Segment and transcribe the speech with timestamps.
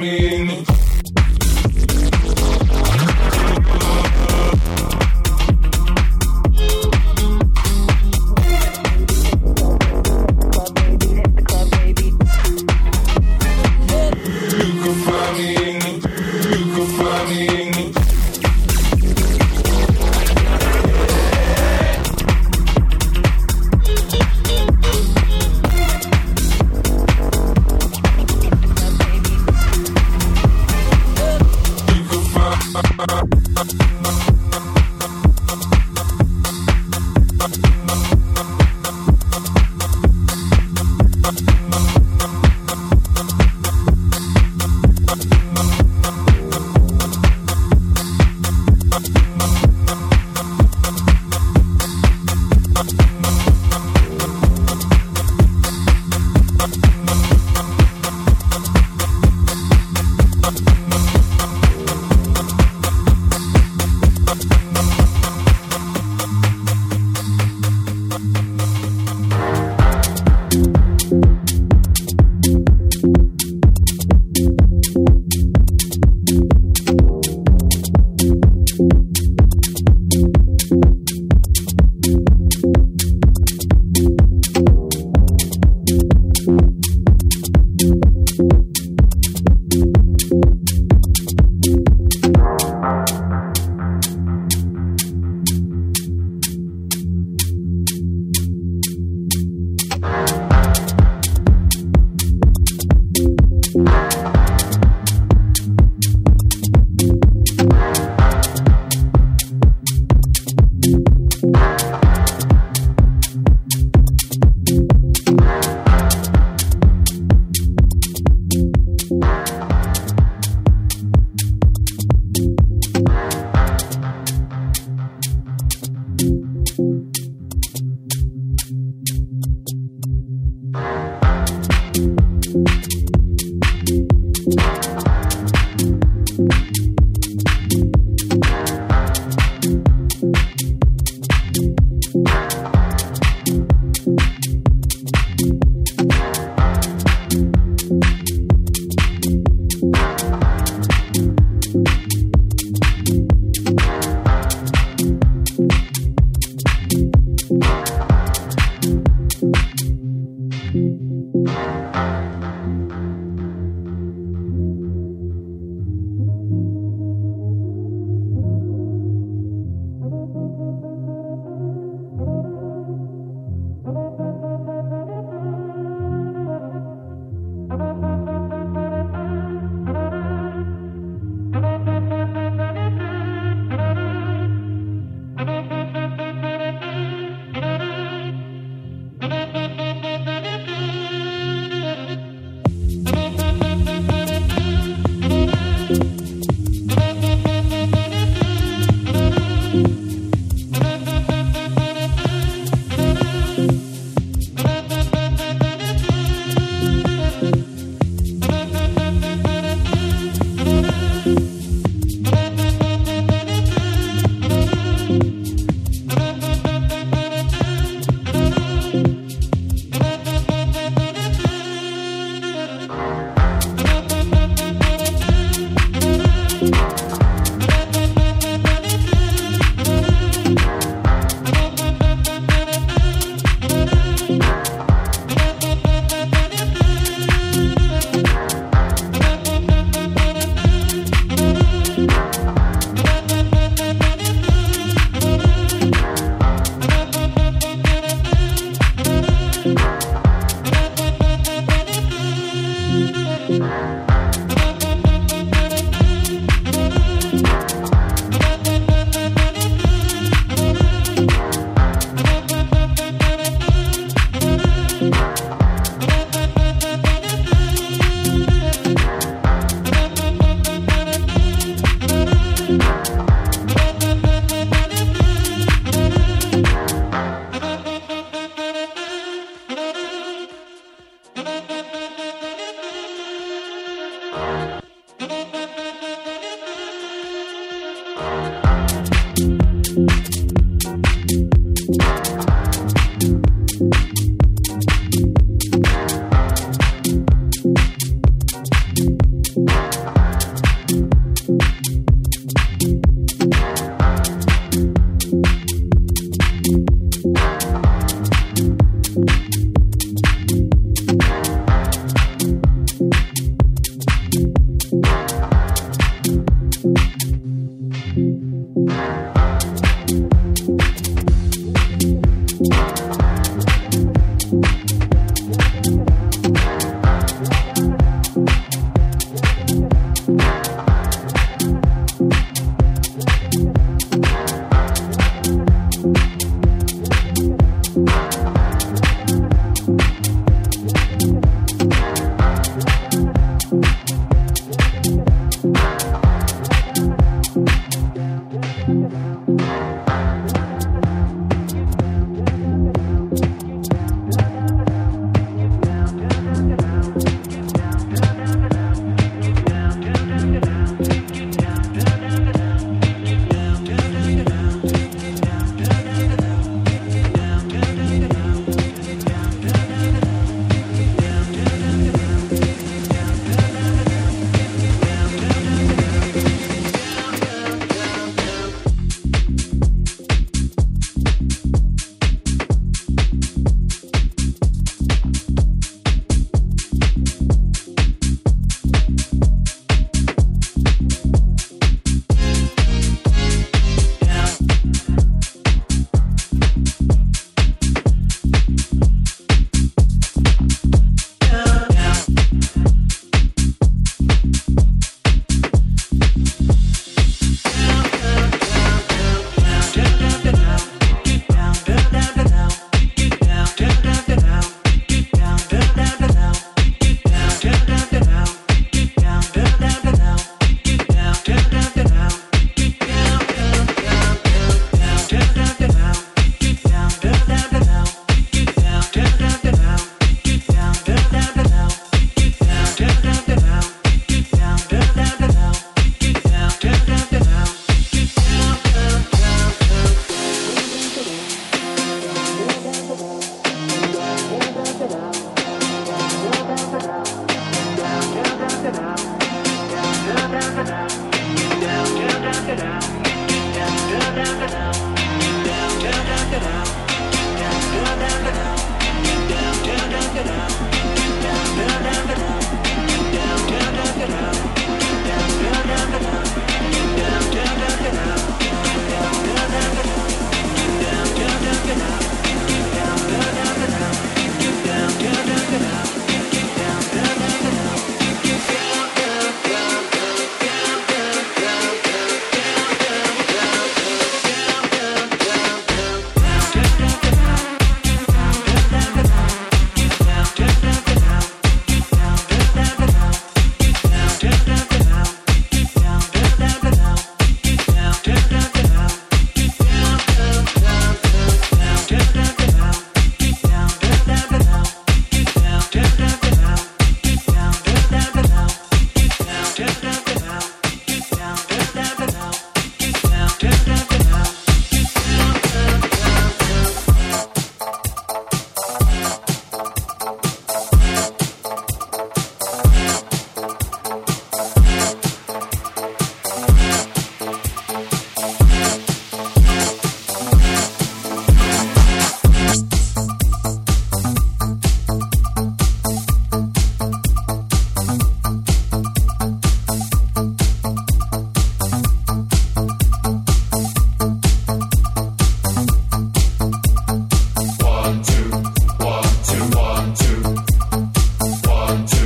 [0.00, 0.79] Bye.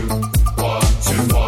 [0.07, 0.23] Music
[0.59, 1.44] make you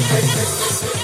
[0.00, 0.97] Christmas.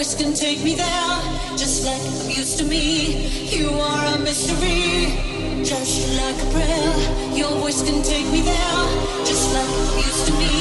[0.00, 1.12] voice can take me there,
[1.58, 3.28] just like it used to me.
[3.54, 5.12] You are a mystery,
[5.62, 7.36] just like a prayer.
[7.36, 8.80] Your voice can take me there,
[9.26, 10.52] just like it used to me.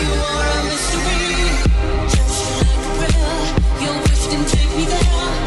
[0.00, 1.24] You are a mystery,
[2.16, 3.36] just like a prayer.
[3.80, 5.45] Your voice can take me there.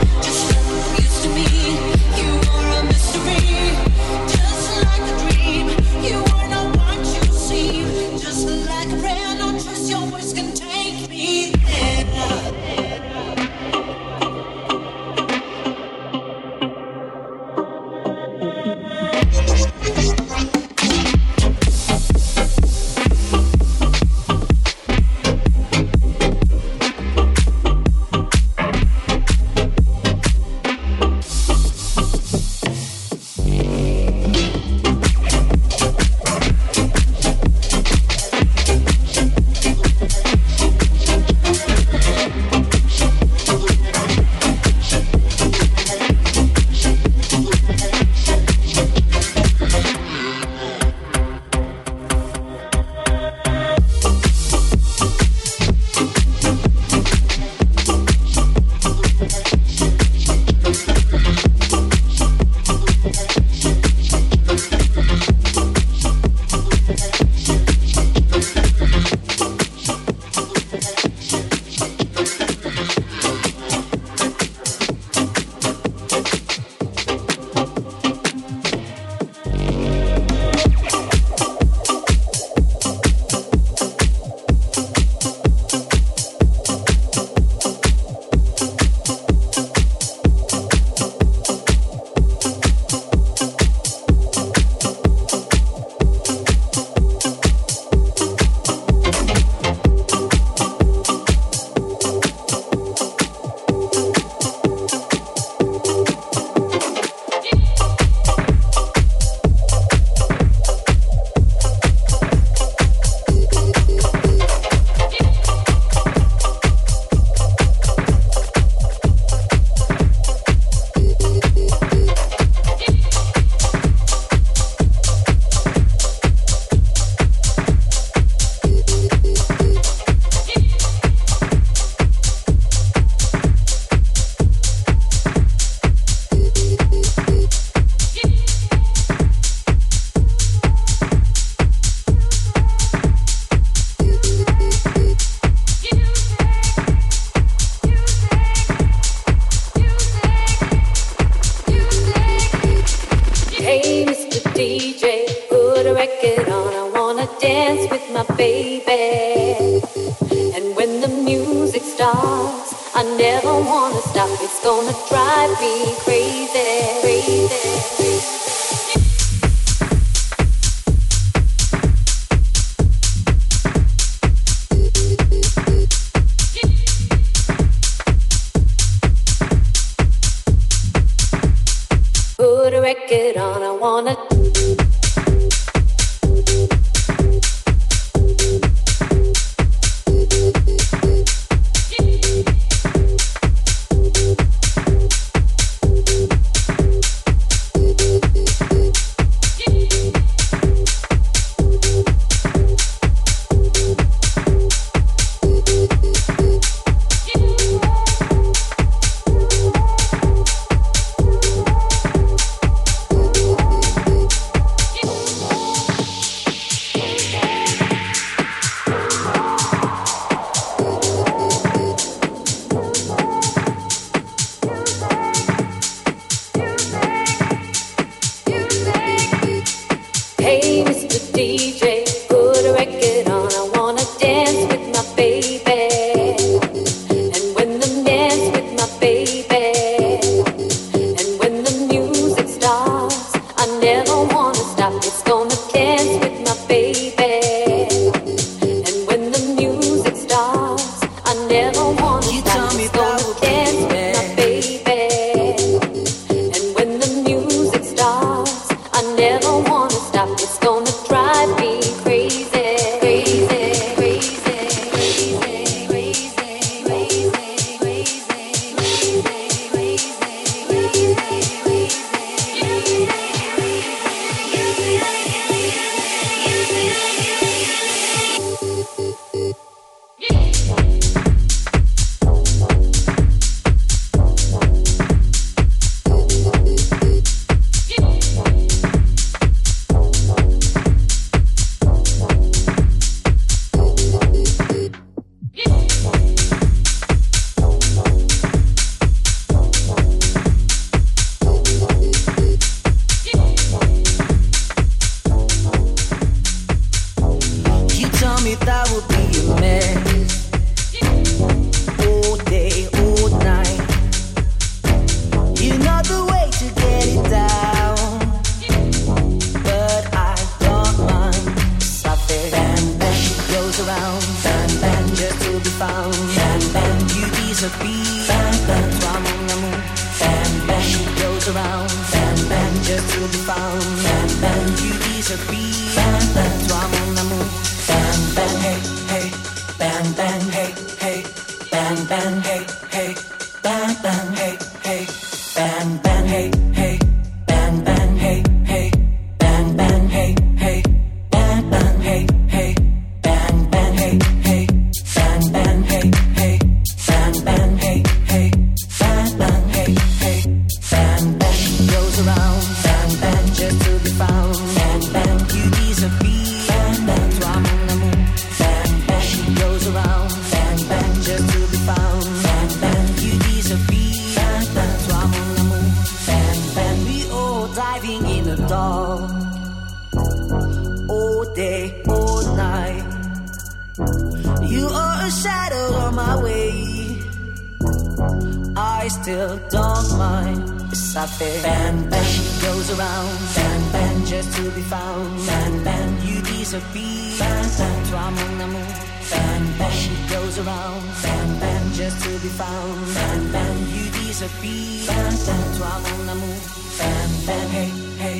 [389.22, 390.64] still don't mind.
[390.92, 392.26] It's a fair bam bam.
[392.26, 395.48] She goes around bam bam just to be found.
[395.48, 397.40] Bam bam, you disappear.
[397.40, 398.88] Bam bam, moon
[399.32, 403.00] Bam bam, she goes around bam bam just to be found.
[403.16, 405.08] Bam bam, you disappear.
[405.08, 406.52] Bam bam, Twamunamu.
[407.00, 407.92] Bam bam, hey
[408.24, 408.40] hey.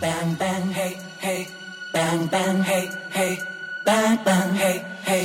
[0.00, 1.48] Bam bam, hey hey.
[1.92, 3.32] Bam bam, hey hey.
[3.84, 4.76] Bam bam, hey
[5.08, 5.24] hey.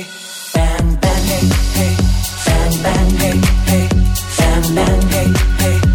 [0.54, 1.44] Bam bam, hey
[1.78, 1.94] hey.
[2.46, 3.36] Bam bam, hey.
[3.38, 3.65] hey
[4.70, 5.02] man.
[5.08, 5.85] Hey, hey.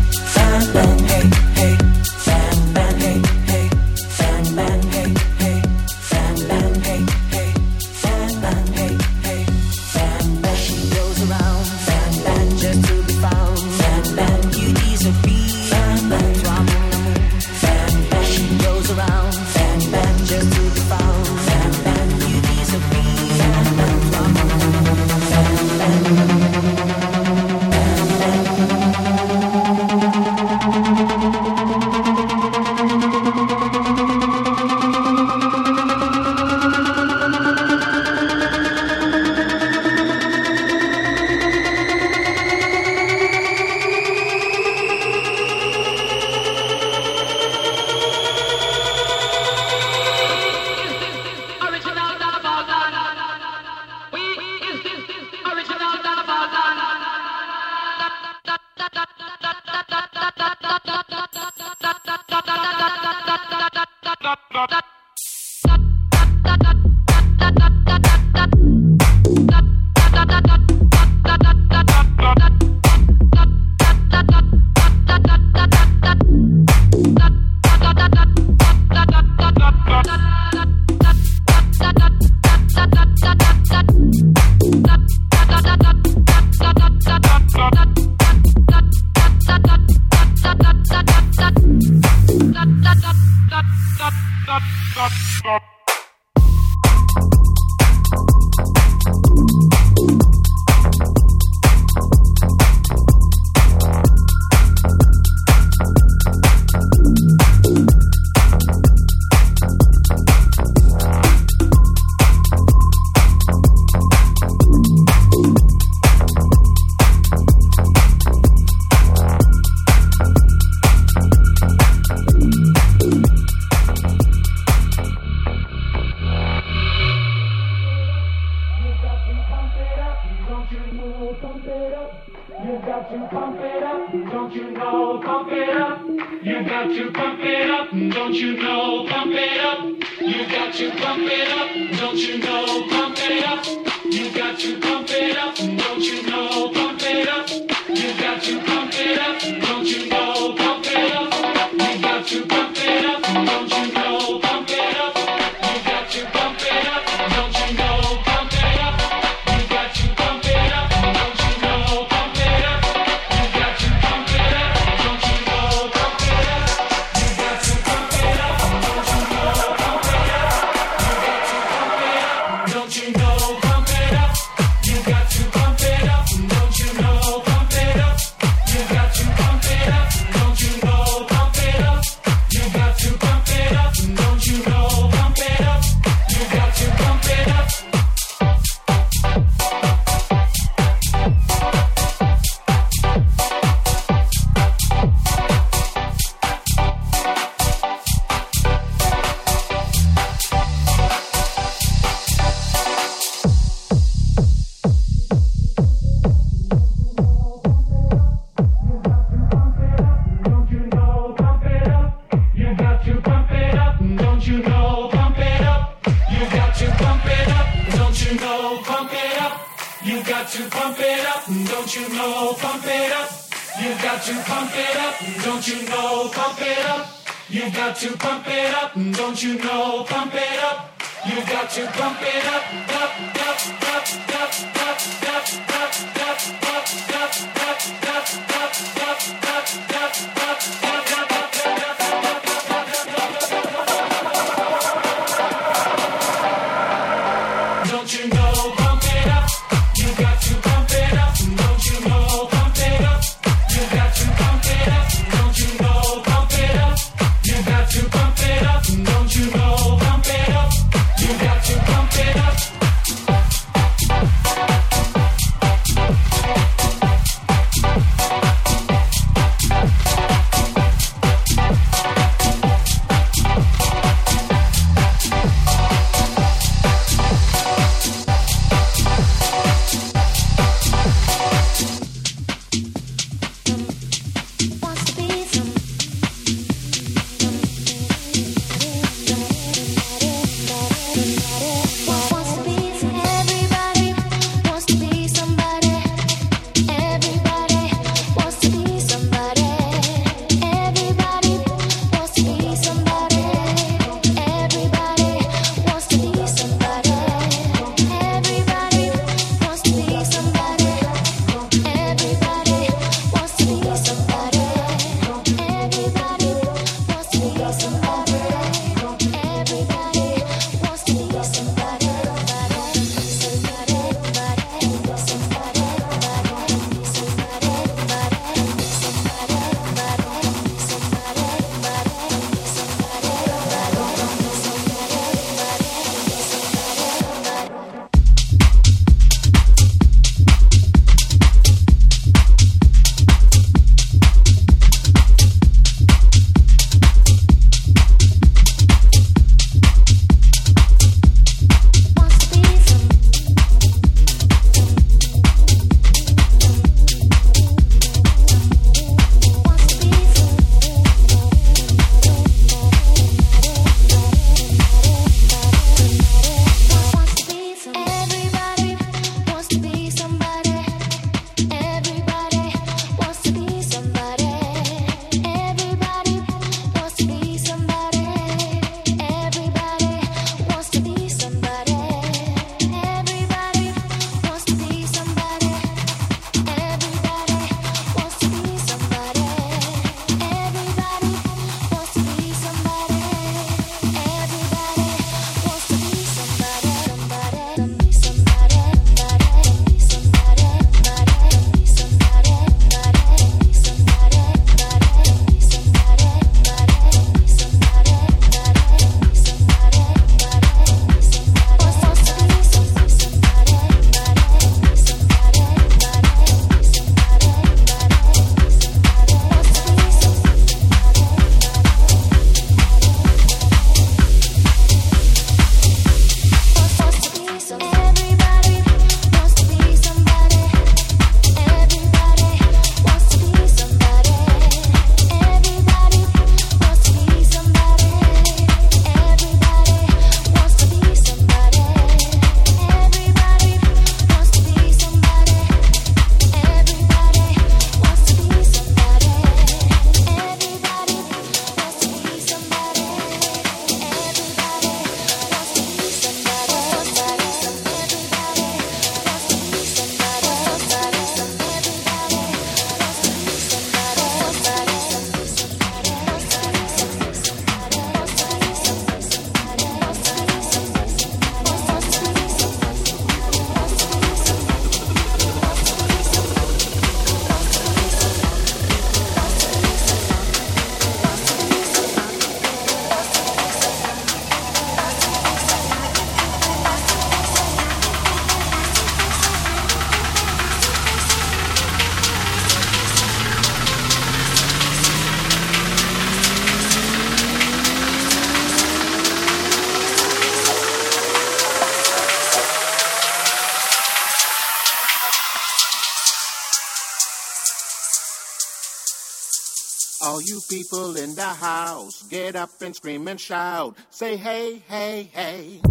[512.02, 512.24] house.
[512.24, 513.96] Get up and scream and shout.
[514.10, 515.91] Say hey, hey, hey.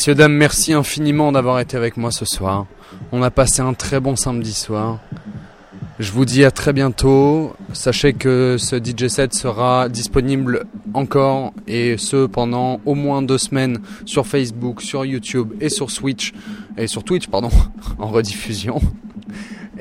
[0.00, 2.64] Messieurs, dames, merci infiniment d'avoir été avec moi ce soir.
[3.12, 4.98] On a passé un très bon samedi soir.
[5.98, 7.54] Je vous dis à très bientôt.
[7.74, 13.80] Sachez que ce DJ set sera disponible encore et ce pendant au moins deux semaines
[14.06, 16.32] sur Facebook, sur YouTube et sur Switch
[16.78, 17.50] et sur Twitch pardon
[17.98, 18.80] en rediffusion.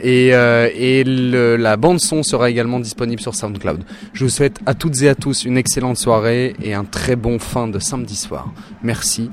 [0.02, 3.86] Et, euh, et la bande son sera également disponible sur SoundCloud.
[4.12, 7.40] Je vous souhaite à toutes et à tous une excellente soirée et un très bon
[7.40, 8.52] fin de samedi soir.
[8.84, 9.32] Merci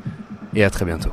[0.54, 1.12] et à très bientôt.